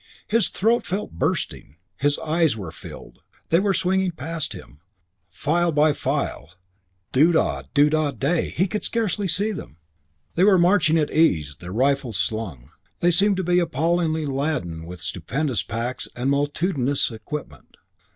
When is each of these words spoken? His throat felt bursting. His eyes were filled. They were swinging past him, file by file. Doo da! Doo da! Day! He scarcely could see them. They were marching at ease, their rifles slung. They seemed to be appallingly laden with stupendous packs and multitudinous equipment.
His 0.27 0.49
throat 0.49 0.83
felt 0.83 1.11
bursting. 1.11 1.75
His 1.95 2.17
eyes 2.25 2.57
were 2.57 2.71
filled. 2.71 3.19
They 3.49 3.59
were 3.59 3.71
swinging 3.71 4.09
past 4.09 4.53
him, 4.53 4.79
file 5.29 5.71
by 5.71 5.93
file. 5.93 6.49
Doo 7.11 7.31
da! 7.31 7.61
Doo 7.75 7.87
da! 7.87 8.09
Day! 8.09 8.49
He 8.49 8.67
scarcely 8.81 9.27
could 9.27 9.33
see 9.35 9.51
them. 9.51 9.77
They 10.33 10.43
were 10.43 10.57
marching 10.57 10.97
at 10.97 11.11
ease, 11.13 11.57
their 11.57 11.71
rifles 11.71 12.17
slung. 12.17 12.71
They 12.99 13.11
seemed 13.11 13.37
to 13.37 13.43
be 13.43 13.59
appallingly 13.59 14.25
laden 14.25 14.87
with 14.87 15.01
stupendous 15.01 15.61
packs 15.61 16.07
and 16.15 16.31
multitudinous 16.31 17.11
equipment. 17.11 17.77